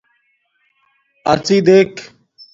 اڎݵ 1.31 1.57
دیک 1.65 1.93